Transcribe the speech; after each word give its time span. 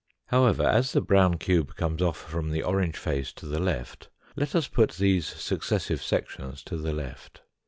However, 0.29 0.63
as 0.63 0.93
the 0.93 0.99
brown 1.01 1.37
cube 1.37 1.75
comes 1.75 2.01
off 2.01 2.17
from 2.17 2.49
the 2.49 2.63
orange 2.63 2.97
face 2.97 3.31
to 3.33 3.45
the 3.45 3.59
left, 3.59 4.09
let 4.35 4.55
us 4.55 4.67
put 4.67 4.93
these 4.93 5.27
successive 5.27 6.01
sections 6.01 6.63
to 6.63 6.77
the 6.77 6.91
left. 6.91 7.43